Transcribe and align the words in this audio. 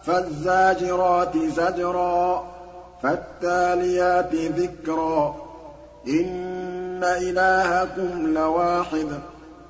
فَالزَّاجِرَاتِ 0.04 1.38
زَجْرًا 1.38 2.44
فَالتَّالِيَاتِ 3.04 4.36
ذِكْرًا. 4.36 5.36
إِنَّ 6.08 7.04
إِلَٰهَكُمْ 7.04 8.28
لَوَاحِدٌ 8.28 9.20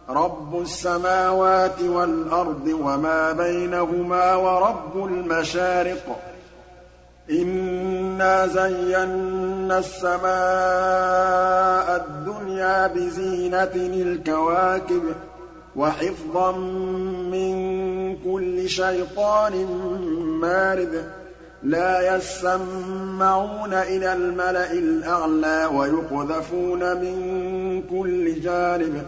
رَّبُّ 0.10 0.62
السَّمَاوَاتِ 0.62 1.82
وَالْأَرْضِ 1.82 2.68
وَمَا 2.68 3.32
بَيْنَهُمَا 3.32 4.36
وَرَبُّ 4.36 5.06
الْمَشَارِقِ. 5.06 6.20
إِنَّا 8.18 8.48
زَيَّنَّا 8.48 9.78
السَّمَاءَ 9.80 10.26
الدُّنْيَا 12.06 12.88
بِزِينَةٍ 12.88 13.71
الْكَوَاكِبِ 13.75 15.04
وَحِفْظًا 15.75 16.52
مِّن 17.32 18.16
كُلِّ 18.16 18.70
شَيْطَانٍ 18.70 19.54
مَّارِدٍ 20.42 21.06
لَّا 21.64 22.16
يَسَّمَّعُونَ 22.16 23.74
إِلَى 23.74 24.14
الْمَلَإِ 24.14 24.72
الْأَعْلَىٰ 24.72 25.70
وَيُقْذَفُونَ 25.74 26.80
مِن 26.97 27.84
كُلِّ 27.89 28.39
جَانِبٍ 28.42 29.02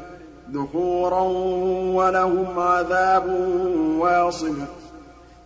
دُحُورًا 0.54 1.24
ۖ 1.24 1.32
وَلَهُمْ 1.96 2.60
عَذَابٌ 2.60 3.26
وَاصِبٌ 4.00 4.56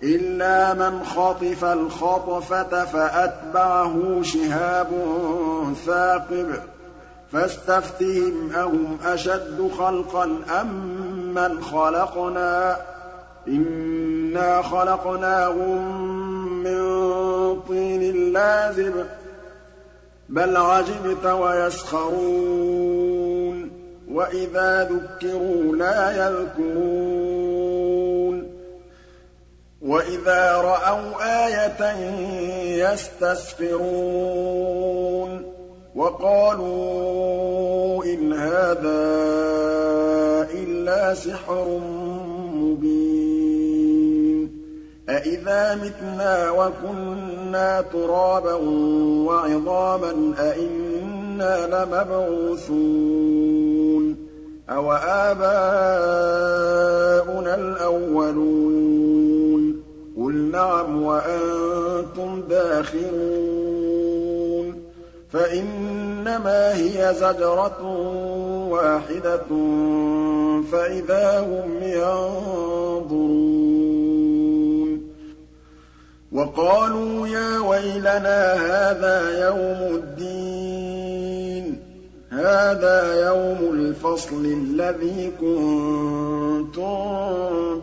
إِلَّا 0.03 0.73
مَنْ 0.73 1.03
خَطِفَ 1.03 1.63
الْخَطْفَةَ 1.65 2.85
فَأَتْبَعَهُ 2.85 4.21
شِهَابٌ 4.21 4.87
ثَاقِبٌ 5.85 6.47
فَاسْتَفْتِهِمْ 7.31 8.51
أَهُمْ 8.55 8.97
أَشَدُّ 9.05 9.69
خَلْقًا 9.77 10.23
أَم 10.61 10.67
مَّنْ 11.35 11.61
خَلَقْنَا 11.61 12.73
ۚ؟ 12.75 12.77
إِنَّا 13.47 14.61
خَلَقْنَاهُم 14.61 16.03
مِّن 16.63 16.81
طِينٍ 17.67 18.33
لَّازِبٍ 18.33 18.93
بَلْ 20.29 20.57
عَجِبْتَ 20.57 21.25
وَيَسْخَرُونَ 21.25 22.63
وَإِذَا 24.11 24.89
ذُكِّرُوا 24.91 25.75
لَا 25.75 26.11
يَذْكُرُونَ. 26.27 27.32
وَإِذَا 29.83 30.57
رَأَوْا 30.57 31.11
آيَةً 31.45 31.81
يَسْتَسْخِرُونَ 32.87 33.93
وَقَالُوا 35.95 37.23
إِنْ 38.05 38.33
هَٰذَا 38.33 39.03
إِلَّا 40.53 41.13
سِحْرٌ 41.13 41.79
مُّبِينٌ 42.55 44.49
أَإِذَا 45.09 45.75
مِتْنَا 45.75 46.51
وَكُنَّا 46.51 47.81
تُرَابًا 47.81 48.53
وَعِظَامًا 49.27 50.33
أَإِنَّا 50.39 51.67
لَمَبْعُوثُونَ 51.67 52.83
أَوَآبَاؤُنَا 54.69 55.43
الْأَوَّلُونَ 57.55 58.92
نَعَمْ 60.53 61.03
وَأَنتُمْ 61.03 62.43
دَاخِرُونَ. 62.49 63.73
فَإِنَّمَا 65.33 66.73
هِيَ 66.75 67.13
زَجْرَةٌ 67.13 67.81
وَاحِدَةٌ 68.69 69.49
فَإِذَا 70.71 71.39
هُمْ 71.39 71.83
يَنظُرُونَ. 71.83 73.13
وَقَالُوا 76.31 77.27
يَا 77.27 77.59
وَيْلَنَا 77.59 78.53
هَٰذَا 78.53 79.45
يَوْمُ 79.47 79.95
الدِّينِ. 79.95 81.02
هَٰذَا 82.43 83.27
يَوْمُ 83.27 83.73
الْفَصْلِ 83.73 84.45
الَّذِي 84.45 85.31
كُنتُم 85.41 86.93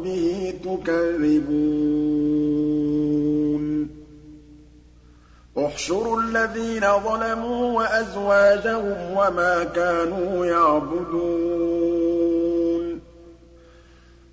بِهِ 0.05 0.55
تُكَذِّبُونَ. 0.65 1.61
احْشُرُوا 5.59 6.21
الَّذِينَ 6.21 6.81
ظَلَمُوا 6.81 7.79
وَأَزْوَاجَهُمْ 7.79 9.17
وَمَا 9.17 9.65
كَانُوا 9.65 10.47
يَعْبُدُونَ. 10.47 11.61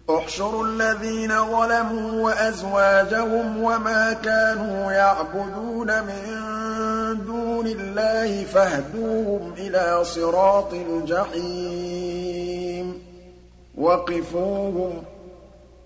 احْشُرُوا 0.10 0.68
الَّذِينَ 0.68 1.30
ظَلَمُوا 1.30 2.24
وَأَزْوَاجَهُمْ 2.26 3.64
وَمَا 3.64 4.14
كَانُوا 4.14 4.92
يَعْبُدُونَ 4.92 5.88
مِن 5.88 6.57
دُونِ 7.68 7.80
اللَّهِ 7.80 8.44
فَاهْدُوهُمْ 8.44 9.54
إِلَىٰ 9.58 10.04
صِرَاطِ 10.04 10.74
الْجَحِيمِ. 10.74 11.88
وَقِفُوهُمْ 13.78 14.94
ۖ 15.02 15.04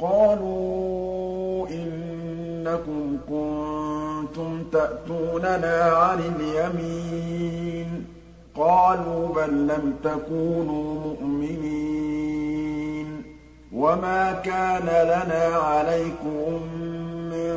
قَالُوا 0.01 1.69
إِنَّكُمْ 1.69 3.17
كُنتُمْ 3.29 4.65
تَأْتُونَنَا 4.73 5.83
عَنِ 5.83 6.21
الْيَمِينِ. 6.21 8.05
قَالُوا 8.57 9.29
بَل 9.29 9.67
لَّمْ 9.67 9.95
تَكُونُوا 10.05 10.97
مُؤْمِنِينَ. 10.97 13.23
وَمَا 13.73 14.33
كَانَ 14.33 14.85
لَنَا 14.85 15.57
عَلَيْكُم 15.57 16.63
مِّن 17.33 17.57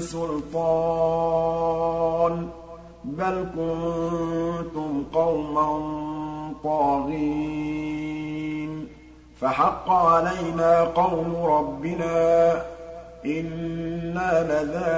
سُلْطَانٍ. 0.00 2.46
بَلْ 3.04 3.46
كُنتُمْ 3.56 5.04
قَوْمًا 5.12 6.03
طَاغِينَ 6.64 7.94
فَحَقَّ 9.40 9.90
عَلَيْنَا 9.90 10.84
قَوْلُ 10.84 11.48
رَبِّنَا 11.48 12.54
ۖ 12.54 12.58
إِنَّا 13.26 14.42
لَذَائِقُونَ. 14.42 14.94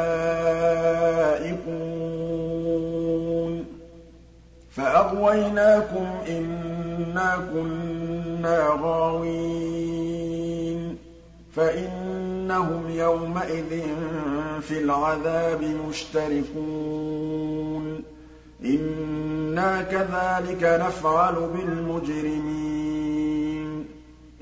فَأَغْوَيْنَاكُمْ 4.70 6.06
إِنَّا 6.28 7.38
كُنَّا 7.52 8.78
غَاوِينَ 8.82 10.16
فَإِنَّهُمْ 11.52 12.90
يَوْمَئِذٍ 12.90 13.86
فِي 14.60 14.78
الْعَذَابِ 14.78 15.62
مُشْتَرِكُونَ. 15.88 16.96
إِنَّا 18.64 19.80
كَذَٰلِكَ 19.82 20.62
نَفْعَلُ 20.64 21.34
بِالْمُجْرِمِينَ 21.54 22.86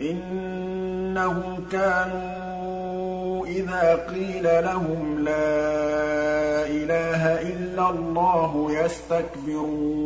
إِنَّهُمْ 0.00 1.60
كَانُوا 1.72 3.46
إِذَا 3.46 3.94
قِيلَ 3.94 4.42
لَهُمْ 4.64 5.18
لَا 5.18 6.64
إِلَٰهَ 6.66 7.40
إِلَّا 7.42 7.88
اللَّهُ 7.88 8.72
يَسْتَكْبِرُونَ 8.72 10.04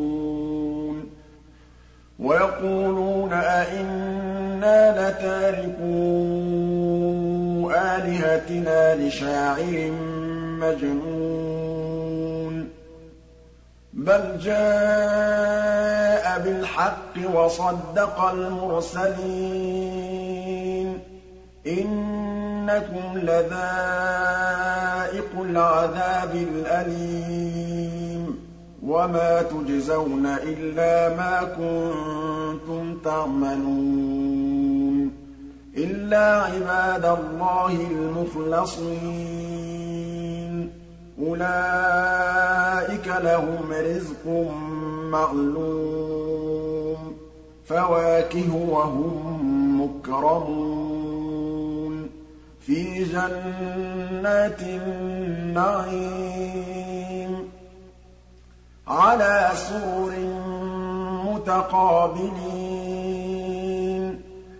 وَيَقُولُونَ 2.18 3.32
أَئِنَّا 3.32 4.90
لَتَارِكُو 4.90 5.94
آلِهَتِنَا 7.72 8.94
لِشَاعِرٍ 8.94 9.90
مَّجْنُونٍ 10.60 11.57
بَلْ 14.08 14.38
جَاءَ 14.42 16.38
بِالْحَقِّ 16.38 17.14
وَصَدَّقَ 17.18 18.20
الْمُرْسَلِينَ 18.20 19.28
إِنَّكُمْ 21.66 23.18
لَذَائِقُو 23.18 23.58
الْعَذَابِ 25.44 26.34
الْأَلِيمِ 26.34 28.36
وَمَا 28.82 29.42
تُجْزَوْنَ 29.42 30.26
إِلَّا 30.26 31.08
مَا 31.16 31.44
كُنتُمْ 31.44 32.94
تَعْمَلُونَ 33.04 35.10
إِلَّا 35.76 36.42
عِبَادَ 36.42 37.04
اللَّهِ 37.04 37.76
الْمُخْلَصِينَ 37.76 39.18
أُولَٰئِكَ 41.22 43.08
لَهُمْ 43.08 43.72
رِزْقٌ 43.72 44.26
مَّعْلُومٌ 45.10 47.12
فَوَاكِهُ 47.66 48.48
ۖ 48.48 48.52
وَهُم 48.70 49.80
مُّكْرَمُونَ. 49.80 50.98
فِي 52.66 53.04
جَنَّاتِ 53.04 54.62
النَّعِيمِ 54.62 55.88
عَلَىٰ 58.88 59.50
سُرُرٍ 59.54 60.12
مُّتَقَابِلِينَ. 61.26 62.77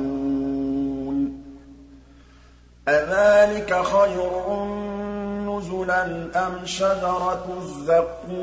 أَذَٰلِكَ 2.89 3.83
خَيْرٌ 3.83 4.65
نُّزُلًا 5.49 6.03
أَمْ 6.47 6.67
شَجَرَةُ 6.67 7.59
الزَّقُّومِ؟ 7.59 8.35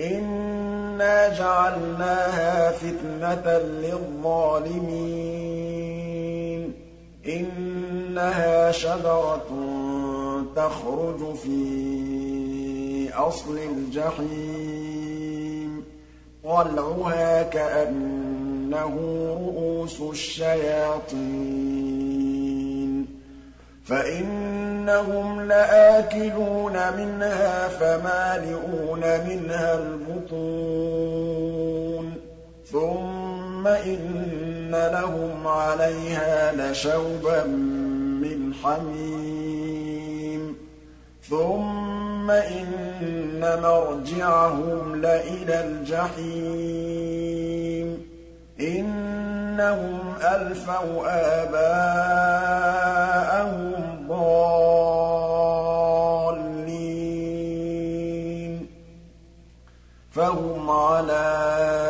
إِنَّا 0.00 1.28
جَعَلْنَاهَا 1.28 2.70
فِتْنَةً 2.70 3.58
لِّلظَّالِمِينَ. 3.58 4.92
إِنَّهَا 7.28 8.70
شَجَرَةٌ 8.70 9.48
تَخْرُجُ 10.56 11.36
فِي 11.36 12.51
أَصْلِ 13.14 13.58
الْجَحِيمِ 13.58 15.02
طَلْعُهَا 16.44 17.42
كَأَنَّهُ 17.42 18.94
رُءُوسُ 19.38 20.00
الشَّيَاطِينِ 20.00 21.22
فَإِنَّهُمْ 23.84 25.40
لَآكِلُونَ 25.40 26.92
مِنْهَا 26.96 27.68
فَمَالِئُونَ 27.68 29.00
مِنْهَا 29.00 29.76
الْبُطُونَ 29.76 31.12
ثُمَّ 32.72 33.66
إِنَّ 33.66 34.86
لَهُمْ 34.92 35.46
عَلَيْهَا 35.46 36.52
لَشَوْبًا 36.52 37.42
مِّنْ 38.22 38.54
حَمِيمٍ 38.54 40.11
ثُمَّ 41.30 42.30
إِنَّ 42.30 43.60
مَرْجِعَهُمْ 43.62 44.96
لَإِلَى 44.96 45.60
الْجَحِيمِ 45.60 46.82
إِنَّهُمْ 48.60 50.14
أَلْفَوْا 50.22 51.02
آبَاءَهُمْ 51.42 52.52
ضَالِّينَ 54.08 54.92
فَهُمْ 60.10 60.70
عَلَىٰ 60.70 61.81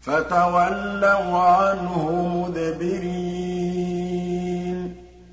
فَتَوَلَّوْا 0.02 1.38
عَنْهُ 1.38 2.26
مُدْبِرِينَ 2.36 3.56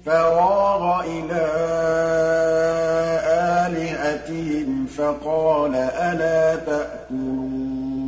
فَرَاغَ 0.06 1.00
إِلَىٰ 1.04 2.41
آلِهَتِهِمْ 4.32 4.86
فَقَالَ 4.86 5.74
أَلَا 5.76 6.56
تَأْكُلُونَ 6.56 8.02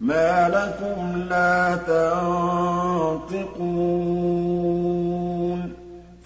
مَا 0.00 0.48
لَكُمْ 0.48 1.16
لَا 1.28 1.76
تَنطِقُونَ 1.76 3.52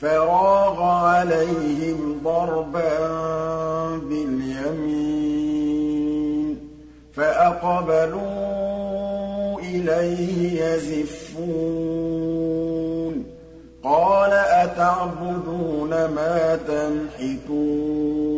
فَرَاغَ 0.01 0.83
عَلَيْهِمْ 0.83 2.21
ضَرْبًا 2.25 2.99
بِالْيَمِينِ 3.97 5.27
فَأَقْبَلُوا 7.15 8.29
إِلَيْهِ 9.61 10.63
يَزِفُّونَ 10.65 12.07
قَالَ 13.83 14.33
أَتَعْبُدُونَ 14.33 15.91
مَا 15.91 16.57
تَنْحِتُونَ 16.67 18.36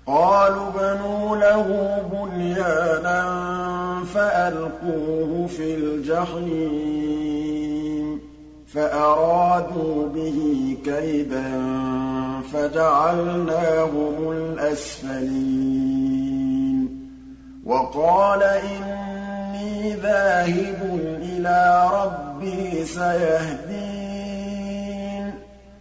قَالُوا 0.06 0.68
ابْنُوا 0.68 1.36
لَهُ 1.36 1.98
بُنْيَانًا 2.12 3.24
فَأَلْقُوهُ 4.14 5.46
فِي 5.46 5.74
الْجَحِيمِ 5.74 6.98
فَأَرَادُوا 8.72 10.06
بِهِ 10.14 10.76
كَيْدًا 10.84 11.60
فَجَعَلْنَاهُمُ 12.52 14.32
الْأَسْفَلِينَ. 14.32 15.48
وَقَالَ 17.64 18.42
إِنِّي 18.42 19.94
ذَاهِبٌ 19.94 20.98
إِلَىٰ 21.22 21.90
رَبِّي 21.92 22.27
سَيَهْدِينِ. 22.84 23.98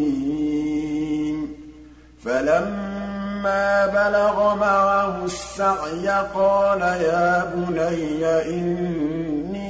فَلَمَّا 2.25 3.85
بَلَغَ 3.85 4.55
مَعَهُ 4.55 5.25
السَّعْيَ 5.25 6.09
قَالَ 6.35 6.81
يَا 6.81 7.43
بُنَيَّ 7.55 8.25
إِنِّي 8.25 9.69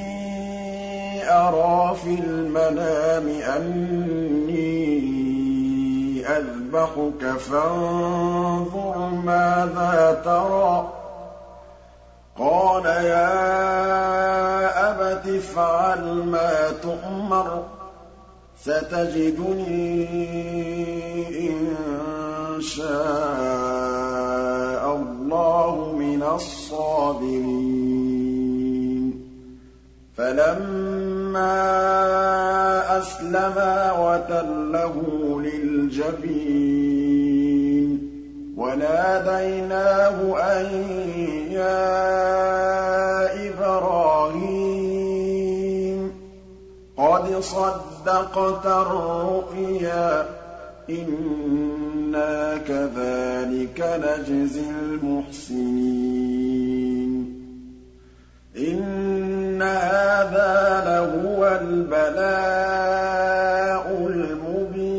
أَرَىٰ 1.32 1.96
فِي 2.04 2.10
الْمَنَامِ 2.10 3.28
أَنِّي 3.58 5.19
أَذْبَحُكَ 6.38 7.26
فَانظُرْ 7.38 8.98
مَاذَا 9.10 10.22
تَرَىٰ 10.26 10.88
ۚ. 10.88 10.90
قَالَ 12.40 12.86
يَا 12.86 13.30
أَبَتِ 14.92 15.28
افْعَلْ 15.28 16.24
مَا 16.26 16.72
تُؤْمَرُ 16.84 17.64
ۖ 17.64 17.64
سَتَجِدُنِي 18.64 20.08
إِن 21.50 21.78
شَاءَ 22.62 22.90
اللَّهُ 24.96 25.96
مِنَ 26.00 26.24
الصَّابِرِينَ. 26.24 28.09
فَلَمَّا 30.20 31.56
أَسْلَمَا 33.00 33.92
وَتَلَّهُ 33.92 34.96
لِلْجَبِينِ 35.42 36.60
وَنَادَيْنَاهُ 38.58 40.38
أَن 40.38 40.66
يَا 41.52 41.88
إِبْرَاهِيمُ 43.48 44.80
قَدْ 46.98 47.40
صَدَّقْتَ 47.40 48.66
الرُّؤْيَا 48.66 50.24
ۚ 50.24 50.26
إِنَّا 50.90 52.58
كَذَٰلِكَ 52.58 53.80
نَجْزِي 53.80 54.70
الْمُحْسِنِينَ 54.70 56.10
هَٰذَا 59.70 60.84
لَهُوَ 60.86 61.60
الْبَلَاءُ 61.62 62.30
الْمُبِينُ. 64.08 64.90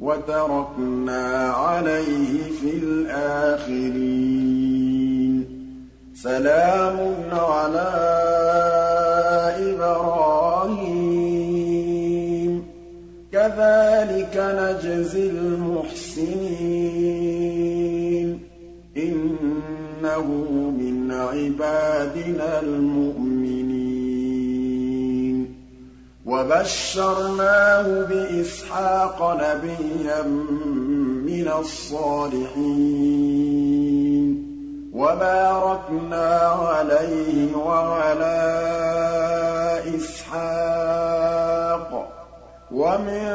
وَتَرَكْنَا 0.00 1.50
عَلَيْهِ 1.50 2.50
فِي 2.60 2.70
الْآخِرِينَ. 2.82 4.06
سَلَامٌ 6.22 7.14
عَلَىٰ 7.32 8.16
إِبْرَاهِيمَ. 9.72 11.16
كَذَٰلِكَ 13.32 14.36
نَجْزِي 14.36 15.25
وَبَشَّرْنَاهُ 26.36 27.88
بِإِسْحَاقَ 28.08 29.18
نَبِيًّا 29.40 30.22
مِّنَ 31.28 31.48
الصَّالِحِينَ 31.60 32.56
وَبَارَكْنَا 34.92 36.28
عَلَيْهِ 36.48 37.54
وَعَلَىٰ 37.56 38.44
إِسْحَاقَ 39.96 41.90
ۚ 42.04 42.08
وَمِن 42.70 43.26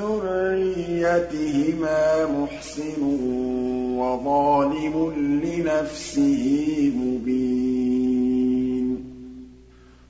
ذُرِّيَّتِهِمَا 0.00 1.46
مُحْسِنٌ 2.26 3.02
وَظَالِمٌ 4.00 4.94
لِّنَفْسِهِ 5.44 6.42
مُبِينٌ 6.96 7.67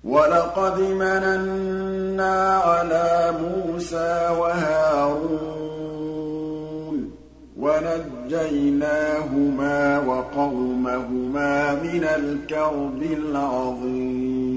وَلَقَدْ 0.08 0.80
مَنَنَّا 0.80 2.56
عَلَىٰ 2.56 3.34
مُوسَىٰ 3.40 4.28
وَهَارُونَ 4.40 5.58
وَنَجَّيْنَاهُمَا 7.60 8.88
وَقَوْمَهُمَا 9.98 11.74
مِنَ 11.74 12.04
الْكَرْبِ 12.04 13.02
الْعَظِيمِ 13.02 14.48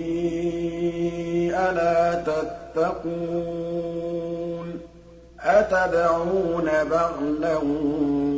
أَلَا 1.55 2.15
تَتَّقُونَ؟ 2.15 4.79
أَتَدْعُونَ 5.41 6.71
بَعْلًا 6.91 7.57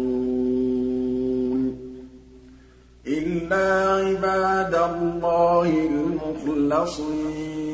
إِلَّا 3.07 3.91
عِبَادَ 3.91 4.75
اللَّهِ 4.75 5.87
الْمُخْلَصِينَ. 5.87 7.70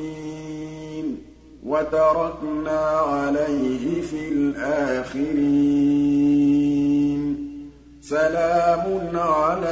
وَتَرَكْنَا 1.66 2.80
عَلَيْهِ 2.88 4.02
فِي 4.02 4.28
الْآخِرِينَ. 4.28 5.46
سَلَامٌ 8.02 9.16
عَلَىٰ 9.16 9.66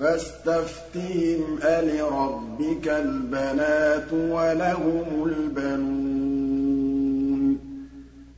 فَاسْتَفْتِهِمْ 0.00 1.58
أَلِرَبِّكَ 1.62 2.88
الْبَنَاتُ 2.88 4.12
وَلَهُمُ 4.12 5.24
الْبَنُونَ 5.26 6.52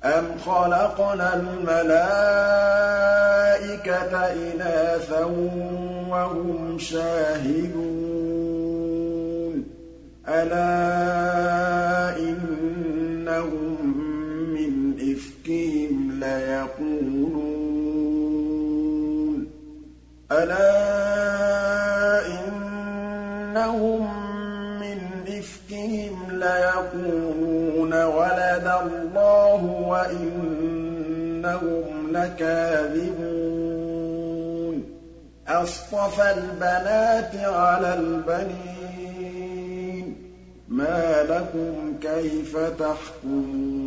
أَمْ 0.04 0.38
خَلَقْنَا 0.38 1.34
الْمَلَائِكَةَ 1.34 2.04
إِنَاثًا 4.32 5.24
وَهُمْ 6.10 6.78
شَاهِدُونَ 6.78 8.04
أَلَا 10.28 12.18
إِنَّهُم 12.18 13.73
إِفْكِهِمْ 16.34 16.80
لَيَقُولُونَ 16.80 17.74
أَلَا 20.32 20.66
إِنَّهُم 22.26 24.02
مِّنْ 24.80 24.98
إِفْكِهِمْ 25.38 26.30
لَيَقُولُونَ 26.30 27.92
وَلَدَ 28.04 28.66
اللَّهُ 28.66 29.62
وَإِنَّهُمْ 29.64 30.74
إِنَّهُمْ 31.44 32.12
لَكَاذِبُونَ 32.16 33.34
أَصْطَفَى 35.48 36.30
الْبَنَاتِ 36.30 37.36
عَلَى 37.36 37.92
الْبَنِينَ 37.94 39.26
مَا 40.68 41.22
لَكُمْ 41.22 41.94
كَيْفَ 42.00 42.56
تَحْكُمُونَ 42.56 43.83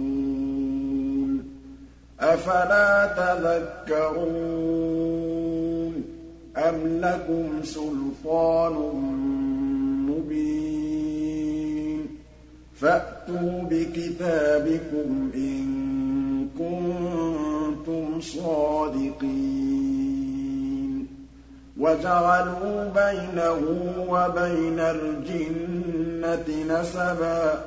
أَفَلَا 2.34 3.06
تَذَكَّرُونَ 3.88 4.28
أَمْ 6.58 6.76
لَكُمْ 7.02 7.64
سُلْطَانٌ 7.64 8.74
مُّبِينٌ 10.10 12.08
فَأْتُوا 12.80 13.64
بِكِتَابِكُمْ 13.72 15.32
إِن 15.36 15.66
كُنتُمْ 16.60 18.22
صَادِقِينَ 18.22 19.28
وَجَعَلُوا 21.80 22.88
بَيْنَهُ 22.88 23.62
وَبَيْنَ 24.10 24.80
الْجِنَّةِ 24.80 26.64
نَسَبًا 26.80 27.56
ۚ 27.56 27.60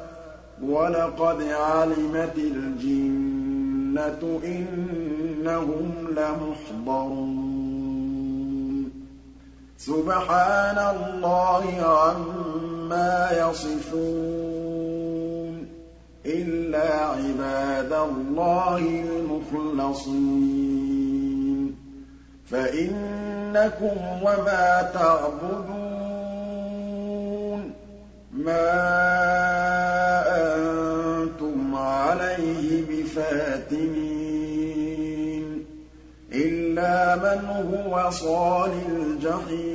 وَلَقَدْ 0.62 1.42
عَلِمَتِ 1.42 2.38
الْجِنَّةُ 2.38 3.39
إِنَّهُمْ 4.44 5.92
لَمُحْضَرُونَ. 6.10 7.50
سُبْحَانَ 9.78 10.78
اللَّهِ 10.78 11.82
عَمَّا 11.82 13.48
يَصِفُونَ. 13.48 14.10
إِلَّا 16.26 17.04
عِبَادَ 17.04 17.92
اللَّهِ 17.92 19.04
الْمُخْلَصِينَ. 19.04 20.30
فَإِنَّكُمْ 22.50 24.22
وَمَا 24.22 24.82
تَعْبُدُونَ. 24.82 25.90
مَا 28.34 28.90
أَنتُمْ 30.26 31.74
عَلَيْهِ 31.74 32.99
بِفَاتِنِينَ 33.10 34.30
إِلَّا 36.32 37.16
مَنْ 37.16 37.40
هُوَ 37.74 38.10
صَالِ 38.10 38.70
الْجَحِيمِ 38.72 39.70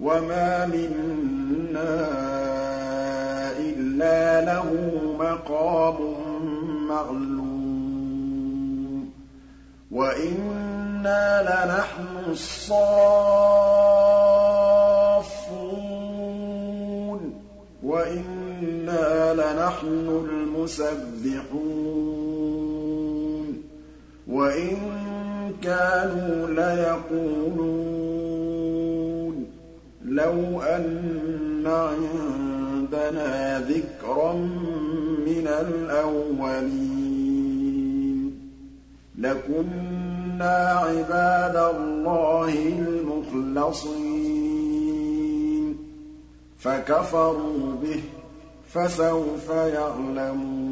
وَمَا 0.00 0.66
مِنَّا 0.66 2.06
إِلَّا 3.58 4.40
لَهُ 4.46 4.68
مَقَامٌ 5.18 5.98
مَّعْلُومٌ 6.88 7.50
وَإِنَّا 9.90 11.42
لَنَحْنُ 11.42 12.30
الصَّافُّونَ 12.30 12.80
وَإِنَّا 17.82 19.34
لَنَحْنُ 19.34 20.06
الْمُسَبِّحُونَ 20.50 21.62
وَإِن 24.28 24.76
كَانُوا 25.62 26.46
لَيَقُولُونَ 26.46 27.86
لَوْ 30.04 30.60
أَنَّ 30.62 31.66
عِندَنَا 31.66 33.60
ذِكْرًا 33.60 34.32
مِّنَ 35.26 35.46
الْأَوَّلِينَ 35.46 36.90
لَكُنَّا 39.18 40.72
عِبَادَ 40.72 41.56
اللَّهِ 41.56 42.52
الْمُخْلَصِينَ 42.78 44.06
فَكَفَرُوا 46.58 47.74
بِهِ 47.82 47.96
ۖ 47.96 48.19
فَسَوْفَ 48.74 49.50
يَعْلَمُونَ. 49.50 50.70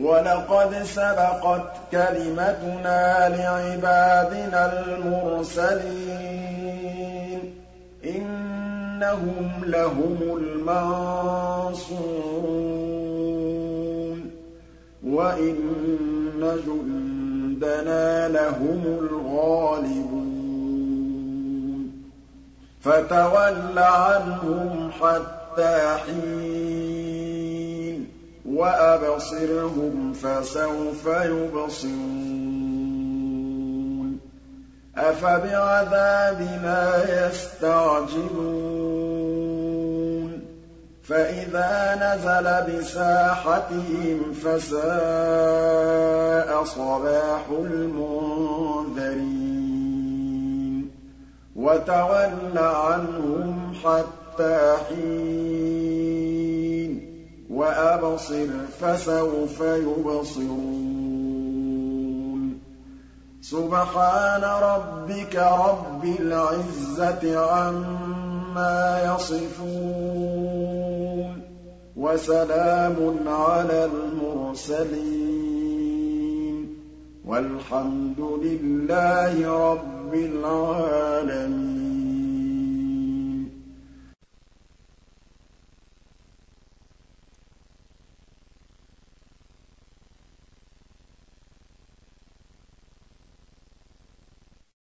وَلَقَدْ 0.00 0.82
سَبَقَتْ 0.82 1.72
كَلِمَتُنَا 1.92 3.28
لِعِبَادِنَا 3.28 4.66
الْمُرْسَلِينَ. 4.72 5.84
إِنَّهُمْ 8.04 9.64
لَهُمُ 9.64 10.36
الْمَنصُورُونَ. 10.36 11.74
وَإِنَّ 15.06 16.58
جُندَنَا 16.66 18.28
لَهُمُ 18.28 18.82
الْغَالِبُونَ. 18.86 20.24
فَتَوَلَّ 22.84 23.78
عَنْهُمْ 23.78 24.90
حَتَّىٰ 24.90 25.43
حِينٍ 26.06 27.54
وَأَبْصِرْهُمْ 28.46 30.12
فَسَوْفَ 30.12 31.06
يُبْصِرُونَ 31.06 32.54
أَفَبِعَذَابِنَا 34.96 36.82
يَسْتَعْجِلُونَ 37.26 38.84
فَإِذَا 41.04 41.94
نَزَلَ 42.00 42.46
بِسَاحَتِهِمْ 42.68 44.32
فَسَاءَ 44.32 44.84
صَبَاحُ 46.64 47.48
الْمُنذَرِينَ 47.50 48.74
وَتَوَلَّ 51.56 52.58
عَنْهُمْ 52.58 53.74
حَتَّىٰ 54.34 54.76
حِينٍ 54.88 56.90
وَأَبْصِرْ 57.50 58.46
فَسَوْفَ 58.80 59.60
يُبْصِرُونَ 59.60 60.54
سُبْحَانَ 63.40 64.44
رَبِّكَ 64.44 65.36
رَبِّ 65.36 66.04
الْعِزَّةِ 66.04 67.38
عَمَّا 67.38 69.14
يَصِفُونَ 69.14 69.70
وَسَلَامٌ 71.96 73.28
عَلَى 73.28 73.84
الْمُرْسَلِينَ 73.84 75.24
وَالْحَمْدُ 77.24 78.20
لِلَّهِ 78.20 79.70
رَبِّ 79.70 80.14
الْعَالَمِينَ 80.14 81.83